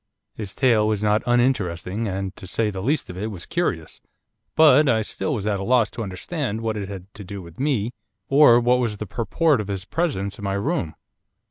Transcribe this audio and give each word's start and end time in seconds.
His 0.33 0.55
tale 0.55 0.87
was 0.87 1.03
not 1.03 1.21
uninteresting, 1.27 2.07
and, 2.07 2.35
to 2.35 2.47
say 2.47 2.71
the 2.71 2.81
least 2.81 3.07
of 3.11 3.17
it, 3.17 3.29
was 3.29 3.45
curious. 3.45 4.01
But 4.55 4.89
I 4.89 5.03
still 5.03 5.31
was 5.35 5.45
at 5.45 5.59
a 5.59 5.63
loss 5.63 5.91
to 5.91 6.01
understand 6.01 6.61
what 6.61 6.75
it 6.75 6.89
had 6.89 7.13
to 7.13 7.23
do 7.23 7.39
with 7.43 7.59
me, 7.59 7.93
or 8.27 8.59
what 8.59 8.79
was 8.79 8.97
the 8.97 9.05
purport 9.05 9.61
of 9.61 9.67
his 9.67 9.85
presence 9.85 10.39
in 10.39 10.43
my 10.43 10.53
room. 10.55 10.95